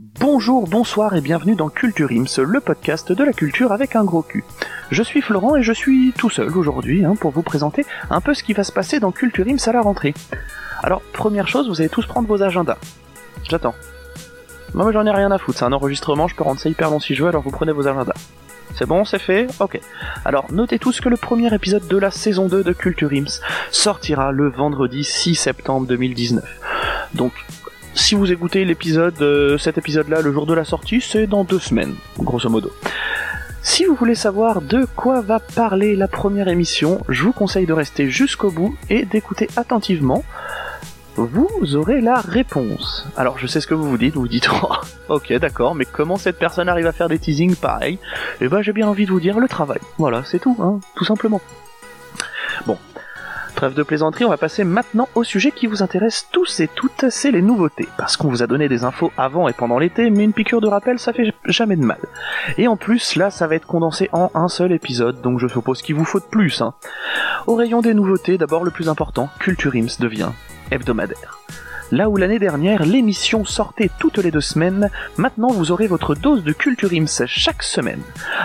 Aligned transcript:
Bonjour, 0.00 0.66
bonsoir 0.66 1.14
et 1.14 1.20
bienvenue 1.20 1.56
dans 1.56 1.68
Culture 1.68 2.10
Ims, 2.10 2.42
le 2.42 2.60
podcast 2.60 3.12
de 3.12 3.22
la 3.22 3.34
culture 3.34 3.70
avec 3.70 3.96
un 3.96 4.04
gros 4.04 4.22
cul. 4.22 4.44
Je 4.90 5.02
suis 5.02 5.20
Florent 5.20 5.56
et 5.56 5.62
je 5.62 5.74
suis 5.74 6.14
tout 6.16 6.30
seul 6.30 6.56
aujourd'hui 6.56 7.04
hein, 7.04 7.16
pour 7.20 7.32
vous 7.32 7.42
présenter 7.42 7.84
un 8.08 8.22
peu 8.22 8.32
ce 8.32 8.42
qui 8.42 8.54
va 8.54 8.64
se 8.64 8.72
passer 8.72 8.98
dans 8.98 9.12
Culture 9.12 9.46
Ims 9.46 9.58
à 9.66 9.72
la 9.72 9.82
rentrée. 9.82 10.14
Alors, 10.82 11.02
première 11.12 11.48
chose, 11.48 11.68
vous 11.68 11.82
allez 11.82 11.90
tous 11.90 12.06
prendre 12.06 12.26
vos 12.26 12.42
agendas. 12.42 12.78
J'attends. 13.46 13.74
Moi 14.72 14.90
j'en 14.90 15.04
ai 15.04 15.10
rien 15.10 15.30
à 15.32 15.36
foutre, 15.36 15.58
c'est 15.58 15.66
un 15.66 15.72
enregistrement, 15.72 16.28
je 16.28 16.34
peux 16.34 16.44
rendre 16.44 16.60
ça 16.60 16.70
hyper 16.70 16.88
long 16.88 16.98
si 16.98 17.14
je 17.14 17.22
veux, 17.22 17.28
alors 17.28 17.42
vous 17.42 17.50
prenez 17.50 17.72
vos 17.72 17.86
agendas. 17.86 18.14
C'est 18.76 18.86
bon, 18.86 19.04
c'est 19.04 19.18
fait 19.18 19.48
Ok. 19.60 19.78
Alors, 20.24 20.46
notez 20.50 20.78
tous 20.78 21.02
que 21.02 21.10
le 21.10 21.18
premier 21.18 21.52
épisode 21.54 21.86
de 21.88 21.98
la 21.98 22.10
saison 22.10 22.46
2 22.46 22.64
de 22.64 22.72
Culture 22.72 23.12
Ims 23.12 23.42
sortira 23.70 24.32
le 24.32 24.48
vendredi 24.48 25.04
6 25.04 25.34
septembre 25.34 25.86
2019. 25.86 26.44
Donc, 27.14 27.32
si 28.00 28.14
vous 28.14 28.32
écoutez 28.32 28.64
l'épisode, 28.64 29.20
euh, 29.20 29.58
cet 29.58 29.78
épisode-là, 29.78 30.22
le 30.22 30.32
jour 30.32 30.46
de 30.46 30.54
la 30.54 30.64
sortie, 30.64 31.00
c'est 31.00 31.26
dans 31.26 31.44
deux 31.44 31.58
semaines, 31.58 31.94
grosso 32.18 32.48
modo. 32.48 32.72
Si 33.62 33.84
vous 33.84 33.94
voulez 33.94 34.14
savoir 34.14 34.62
de 34.62 34.86
quoi 34.96 35.20
va 35.20 35.38
parler 35.38 35.94
la 35.96 36.08
première 36.08 36.48
émission, 36.48 37.02
je 37.08 37.22
vous 37.22 37.32
conseille 37.32 37.66
de 37.66 37.74
rester 37.74 38.08
jusqu'au 38.08 38.50
bout 38.50 38.74
et 38.88 39.04
d'écouter 39.04 39.48
attentivement. 39.56 40.24
Vous 41.16 41.76
aurez 41.76 42.00
la 42.00 42.14
réponse. 42.14 43.06
Alors 43.16 43.38
je 43.38 43.46
sais 43.46 43.60
ce 43.60 43.66
que 43.66 43.74
vous 43.74 43.88
vous 43.88 43.98
dites, 43.98 44.14
vous 44.14 44.22
vous 44.22 44.28
dites 44.28 44.48
oh, 44.62 44.72
ok 45.08 45.34
d'accord, 45.34 45.74
mais 45.74 45.84
comment 45.84 46.16
cette 46.16 46.38
personne 46.38 46.68
arrive 46.68 46.86
à 46.86 46.92
faire 46.92 47.08
des 47.08 47.18
teasings 47.18 47.54
pareils? 47.54 47.98
Eh 48.40 48.48
ben 48.48 48.62
j'ai 48.62 48.72
bien 48.72 48.88
envie 48.88 49.04
de 49.04 49.10
vous 49.10 49.20
dire 49.20 49.38
le 49.38 49.46
travail. 49.46 49.80
Voilà, 49.98 50.22
c'est 50.24 50.38
tout, 50.38 50.56
hein, 50.60 50.80
tout 50.94 51.04
simplement. 51.04 51.42
Trêve 53.60 53.74
de 53.74 53.82
plaisanterie, 53.82 54.24
on 54.24 54.30
va 54.30 54.38
passer 54.38 54.64
maintenant 54.64 55.06
au 55.14 55.22
sujet 55.22 55.50
qui 55.50 55.66
vous 55.66 55.82
intéresse 55.82 56.26
tous 56.32 56.60
et 56.60 56.66
toutes, 56.66 57.10
c'est 57.10 57.30
les 57.30 57.42
nouveautés. 57.42 57.86
Parce 57.98 58.16
qu'on 58.16 58.30
vous 58.30 58.42
a 58.42 58.46
donné 58.46 58.70
des 58.70 58.84
infos 58.84 59.12
avant 59.18 59.48
et 59.48 59.52
pendant 59.52 59.78
l'été, 59.78 60.08
mais 60.08 60.24
une 60.24 60.32
piqûre 60.32 60.62
de 60.62 60.66
rappel, 60.66 60.98
ça 60.98 61.12
fait 61.12 61.34
jamais 61.44 61.76
de 61.76 61.84
mal. 61.84 61.98
Et 62.56 62.68
en 62.68 62.78
plus, 62.78 63.16
là, 63.16 63.28
ça 63.28 63.46
va 63.46 63.56
être 63.56 63.66
condensé 63.66 64.08
en 64.12 64.30
un 64.32 64.48
seul 64.48 64.72
épisode, 64.72 65.20
donc 65.20 65.40
je 65.40 65.46
suppose 65.46 65.82
qu'il 65.82 65.94
vous 65.94 66.06
faut 66.06 66.20
de 66.20 66.24
plus. 66.24 66.62
Hein. 66.62 66.72
Au 67.46 67.54
rayon 67.54 67.82
des 67.82 67.92
nouveautés, 67.92 68.38
d'abord 68.38 68.64
le 68.64 68.70
plus 68.70 68.88
important, 68.88 69.28
Culture 69.40 69.74
Ims 69.74 70.00
devient 70.00 70.30
hebdomadaire. 70.70 71.38
Là 71.92 72.08
où 72.08 72.16
l'année 72.16 72.38
dernière, 72.38 72.84
l'émission 72.84 73.44
sortait 73.44 73.90
toutes 73.98 74.18
les 74.18 74.30
deux 74.30 74.40
semaines, 74.40 74.90
maintenant 75.16 75.48
vous 75.48 75.72
aurez 75.72 75.88
votre 75.88 76.14
dose 76.14 76.44
de 76.44 76.52
Culture 76.52 76.90
chaque 77.26 77.62
semaine. 77.62 78.00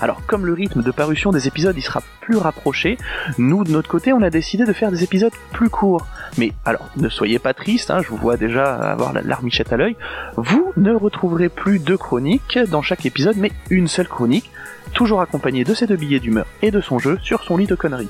Alors 0.00 0.24
comme 0.26 0.44
le 0.44 0.52
rythme 0.52 0.82
de 0.82 0.90
parution 0.90 1.30
des 1.30 1.48
épisodes 1.48 1.76
y 1.76 1.80
sera 1.80 2.02
plus 2.20 2.36
rapproché, 2.36 2.98
nous 3.38 3.64
de 3.64 3.70
notre 3.70 3.88
côté 3.88 4.12
on 4.12 4.20
a 4.22 4.30
décidé 4.30 4.64
de 4.64 4.72
faire 4.72 4.90
des 4.90 5.04
épisodes 5.04 5.32
plus 5.52 5.70
courts. 5.70 6.06
Mais 6.36 6.52
alors 6.64 6.88
ne 6.96 7.08
soyez 7.08 7.38
pas 7.38 7.54
triste, 7.54 7.90
hein, 7.90 8.00
je 8.02 8.08
vous 8.08 8.16
vois 8.16 8.36
déjà 8.36 8.74
avoir 8.74 9.12
la 9.12 9.22
larmichette 9.22 9.72
à 9.72 9.76
l'œil, 9.76 9.96
vous 10.36 10.72
ne 10.76 10.92
retrouverez 10.92 11.48
plus 11.48 11.78
deux 11.78 11.96
chroniques 11.96 12.58
dans 12.70 12.82
chaque 12.82 13.06
épisode, 13.06 13.36
mais 13.38 13.52
une 13.70 13.88
seule 13.88 14.08
chronique, 14.08 14.50
toujours 14.92 15.20
accompagnée 15.20 15.64
de 15.64 15.74
ses 15.74 15.86
deux 15.86 15.96
billets 15.96 16.20
d'humeur 16.20 16.46
et 16.62 16.70
de 16.70 16.80
son 16.80 16.98
jeu 16.98 17.18
sur 17.22 17.42
son 17.42 17.56
lit 17.56 17.66
de 17.66 17.74
conneries. 17.74 18.08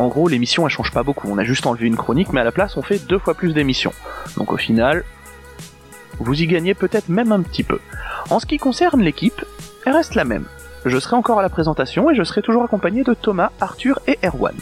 En 0.00 0.08
gros, 0.08 0.28
l'émission 0.28 0.66
elle 0.66 0.72
change 0.72 0.92
pas 0.92 1.02
beaucoup. 1.02 1.28
On 1.30 1.36
a 1.36 1.44
juste 1.44 1.66
enlevé 1.66 1.86
une 1.86 1.98
chronique, 1.98 2.32
mais 2.32 2.40
à 2.40 2.44
la 2.44 2.52
place 2.52 2.78
on 2.78 2.82
fait 2.82 3.06
deux 3.06 3.18
fois 3.18 3.34
plus 3.34 3.52
d'émissions. 3.52 3.92
Donc 4.38 4.50
au 4.50 4.56
final, 4.56 5.04
vous 6.18 6.40
y 6.40 6.46
gagnez 6.46 6.72
peut-être 6.72 7.10
même 7.10 7.32
un 7.32 7.42
petit 7.42 7.64
peu. 7.64 7.78
En 8.30 8.40
ce 8.40 8.46
qui 8.46 8.56
concerne 8.56 9.02
l'équipe, 9.02 9.44
elle 9.84 9.92
reste 9.92 10.14
la 10.14 10.24
même. 10.24 10.46
Je 10.86 10.98
serai 10.98 11.16
encore 11.16 11.38
à 11.40 11.42
la 11.42 11.50
présentation 11.50 12.10
et 12.10 12.14
je 12.14 12.22
serai 12.22 12.40
toujours 12.40 12.64
accompagné 12.64 13.04
de 13.04 13.12
Thomas, 13.12 13.50
Arthur 13.60 14.00
et 14.06 14.18
Erwan. 14.24 14.54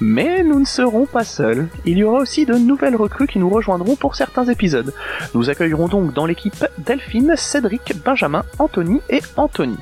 Mais 0.00 0.44
nous 0.44 0.60
ne 0.60 0.64
serons 0.64 1.06
pas 1.06 1.24
seuls. 1.24 1.66
Il 1.84 1.98
y 1.98 2.04
aura 2.04 2.20
aussi 2.20 2.46
de 2.46 2.54
nouvelles 2.54 2.94
recrues 2.94 3.26
qui 3.26 3.40
nous 3.40 3.50
rejoindront 3.50 3.96
pour 3.96 4.14
certains 4.14 4.44
épisodes. 4.44 4.94
Nous 5.34 5.50
accueillerons 5.50 5.88
donc 5.88 6.12
dans 6.12 6.26
l'équipe 6.26 6.64
Delphine, 6.78 7.34
Cédric, 7.36 8.00
Benjamin, 8.04 8.44
Anthony 8.60 9.00
et 9.10 9.22
Anthony. 9.36 9.76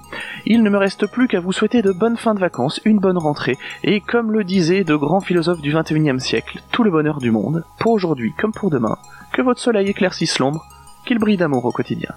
Il 0.46 0.62
ne 0.62 0.70
me 0.70 0.78
reste 0.78 1.06
plus 1.06 1.28
qu'à 1.28 1.41
vous 1.41 1.52
souhaiter 1.52 1.82
de 1.82 1.92
bonnes 1.92 2.16
fins 2.16 2.34
de 2.34 2.41
vacances, 2.41 2.80
une 2.84 2.98
bonne 2.98 3.19
rentrée, 3.19 3.56
et 3.84 4.00
comme 4.00 4.32
le 4.32 4.44
disaient 4.44 4.84
de 4.84 4.94
grands 4.94 5.20
philosophes 5.20 5.60
du 5.60 5.74
XXIe 5.74 6.20
siècle, 6.20 6.62
tout 6.70 6.84
le 6.84 6.91
bonheur 6.91 7.19
du 7.19 7.30
monde, 7.30 7.64
pour 7.78 7.92
aujourd'hui 7.92 8.32
comme 8.38 8.52
pour 8.52 8.70
demain, 8.70 8.96
que 9.32 9.42
votre 9.42 9.60
soleil 9.60 9.88
éclaircisse 9.88 10.38
l'ombre, 10.38 10.64
qu'il 11.06 11.19
brille 11.19 11.36
d'amour 11.36 11.64
au 11.64 11.72
quotidien. 11.72 12.14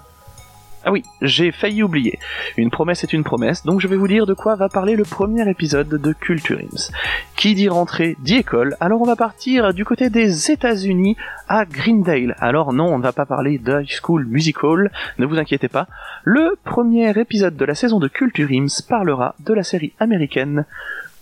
Ah 0.84 0.90
oui, 0.90 1.04
j'ai 1.20 1.52
failli 1.52 1.82
oublier. 1.84 2.18
Une 2.56 2.70
promesse 2.70 3.04
est 3.04 3.12
une 3.12 3.22
promesse, 3.22 3.64
donc 3.64 3.80
je 3.80 3.86
vais 3.86 3.96
vous 3.96 4.08
dire 4.08 4.26
de 4.26 4.34
quoi 4.34 4.56
va 4.56 4.68
parler 4.68 4.96
le 4.96 5.04
premier 5.04 5.48
épisode 5.48 5.88
de 5.88 6.12
Culture 6.12 6.58
Ims. 6.58 6.90
Qui 7.36 7.54
dit 7.54 7.68
rentrée 7.68 8.16
dit 8.20 8.36
école, 8.36 8.76
alors 8.80 9.00
on 9.00 9.04
va 9.06 9.14
partir 9.14 9.74
du 9.74 9.84
côté 9.84 10.10
des 10.10 10.50
États-Unis 10.50 11.16
à 11.46 11.64
Greendale. 11.66 12.34
Alors 12.40 12.72
non, 12.72 12.86
on 12.86 12.98
ne 12.98 13.02
va 13.02 13.12
pas 13.12 13.26
parler 13.26 13.58
d'High 13.58 13.92
School 14.02 14.26
Musical, 14.26 14.90
ne 15.18 15.26
vous 15.26 15.38
inquiétez 15.38 15.68
pas. 15.68 15.86
Le 16.24 16.56
premier 16.64 17.16
épisode 17.16 17.56
de 17.56 17.64
la 17.64 17.76
saison 17.76 18.00
de 18.00 18.08
Culture 18.08 18.48
Ims 18.50 18.82
parlera 18.88 19.36
de 19.38 19.54
la 19.54 19.62
série 19.62 19.92
américaine 20.00 20.64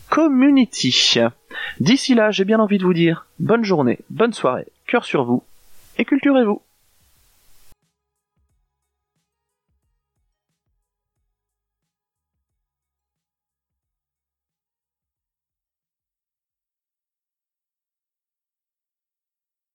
Community. 0.08 1.18
D'ici 1.80 2.14
là, 2.14 2.30
j'ai 2.30 2.44
bien 2.44 2.60
envie 2.60 2.78
de 2.78 2.84
vous 2.84 2.94
dire 2.94 3.26
bonne 3.38 3.64
journée, 3.64 3.98
bonne 4.08 4.32
soirée, 4.32 4.66
cœur 4.86 5.04
sur 5.04 5.24
vous, 5.24 5.42
et 5.98 6.06
culturez-vous. 6.06 6.62